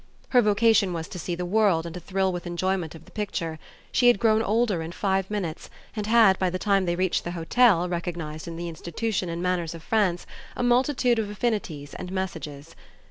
[0.29, 3.59] Her vocation was to see the world and to thrill with enjoyment of the picture;
[3.91, 7.33] she had grown older in five minutes and had by the time they reached the
[7.37, 10.25] hotel recognised in the institutions and manners of France
[10.55, 12.75] a multitude of affinities and messages.